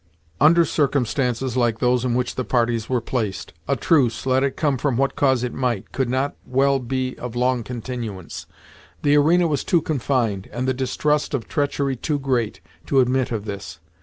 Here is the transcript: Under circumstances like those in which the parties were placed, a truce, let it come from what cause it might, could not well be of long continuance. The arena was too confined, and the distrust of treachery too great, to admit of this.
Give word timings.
Under 0.39 0.65
circumstances 0.65 1.55
like 1.55 1.77
those 1.77 2.03
in 2.03 2.15
which 2.15 2.33
the 2.33 2.43
parties 2.43 2.89
were 2.89 3.01
placed, 3.01 3.53
a 3.67 3.75
truce, 3.75 4.25
let 4.25 4.43
it 4.43 4.57
come 4.57 4.79
from 4.79 4.97
what 4.97 5.15
cause 5.15 5.43
it 5.43 5.53
might, 5.53 5.91
could 5.91 6.09
not 6.09 6.35
well 6.43 6.79
be 6.79 7.15
of 7.19 7.35
long 7.35 7.63
continuance. 7.63 8.47
The 9.03 9.15
arena 9.15 9.45
was 9.45 9.63
too 9.63 9.79
confined, 9.79 10.49
and 10.51 10.67
the 10.67 10.73
distrust 10.73 11.35
of 11.35 11.47
treachery 11.47 11.95
too 11.95 12.17
great, 12.17 12.61
to 12.87 12.99
admit 12.99 13.31
of 13.31 13.45
this. 13.45 13.79